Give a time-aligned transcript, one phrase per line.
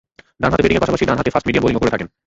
[0.41, 2.07] ডানহাতে ব্যাটিংয়ের পাশাপাশি ডানহাতে ফাস্ট-মিডিয়াম বোলিং করে থাকেন।